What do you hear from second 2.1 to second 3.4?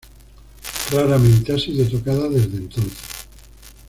desde entonces.